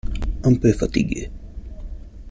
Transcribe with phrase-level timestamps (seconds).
[0.45, 1.29] Un peu fatigué.